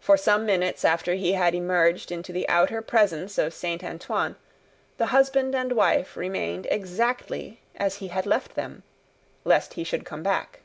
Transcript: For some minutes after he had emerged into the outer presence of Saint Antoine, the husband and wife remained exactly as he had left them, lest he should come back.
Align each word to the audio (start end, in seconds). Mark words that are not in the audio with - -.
For 0.00 0.16
some 0.16 0.46
minutes 0.46 0.82
after 0.82 1.12
he 1.12 1.32
had 1.34 1.54
emerged 1.54 2.10
into 2.10 2.32
the 2.32 2.48
outer 2.48 2.80
presence 2.80 3.36
of 3.36 3.52
Saint 3.52 3.84
Antoine, 3.84 4.36
the 4.96 5.08
husband 5.12 5.54
and 5.54 5.72
wife 5.72 6.16
remained 6.16 6.66
exactly 6.70 7.60
as 7.76 7.96
he 7.96 8.08
had 8.08 8.24
left 8.24 8.54
them, 8.54 8.82
lest 9.44 9.74
he 9.74 9.84
should 9.84 10.06
come 10.06 10.22
back. 10.22 10.60